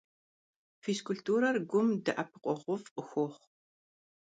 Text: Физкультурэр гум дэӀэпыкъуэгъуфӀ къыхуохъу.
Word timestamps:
Физкультурэр 0.83 1.57
гум 1.69 1.87
дэӀэпыкъуэгъуфӀ 2.03 2.89
къыхуохъу. 2.93 3.39